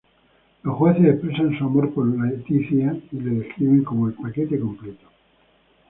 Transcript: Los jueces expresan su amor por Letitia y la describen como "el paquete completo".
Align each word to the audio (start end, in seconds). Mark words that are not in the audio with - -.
Los 0.63 0.77
jueces 0.77 1.05
expresan 1.05 1.55
su 1.59 1.63
amor 1.65 1.93
por 1.93 2.07
Letitia 2.07 2.97
y 3.11 3.19
la 3.19 3.33
describen 3.33 3.83
como 3.83 4.07
"el 4.07 4.15
paquete 4.15 4.59
completo". 4.59 5.05